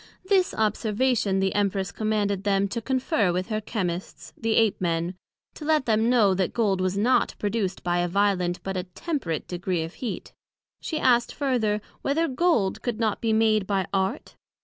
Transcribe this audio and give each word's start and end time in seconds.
This 0.25 0.55
Observation, 0.55 1.41
the 1.41 1.53
Empress 1.53 1.91
commanded 1.91 2.43
them 2.43 2.67
to 2.69 2.81
confer 2.81 3.31
with 3.31 3.49
her 3.49 3.61
Chymists, 3.61 4.33
the 4.35 4.55
Ape 4.55 4.81
men; 4.81 5.13
to 5.53 5.63
let 5.63 5.85
them 5.85 6.09
know 6.09 6.33
that 6.33 6.53
Gold 6.55 6.81
was 6.81 6.97
not 6.97 7.35
produced 7.37 7.83
by 7.83 7.99
a 7.99 8.07
violent, 8.07 8.63
but 8.63 8.75
a 8.75 8.85
temperate 8.85 9.47
degree 9.47 9.83
of 9.83 9.93
heat. 9.93 10.33
She 10.79 10.97
asked 10.99 11.35
further, 11.35 11.81
Whether 12.01 12.27
Gold 12.27 12.81
could 12.81 12.99
not 12.99 13.21
be 13.21 13.31
made 13.31 13.67
by 13.67 13.85
Art? 13.93 14.35